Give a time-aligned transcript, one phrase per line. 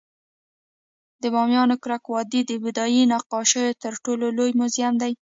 [1.21, 5.11] د بامیانو ککرک وادي د بودايي نقاشیو تر ټولو لوی موزیم دی